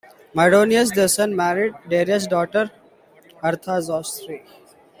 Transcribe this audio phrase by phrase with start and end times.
[0.33, 2.71] Mardonius, their son, married Darius' daughter
[3.43, 4.41] Artazostre.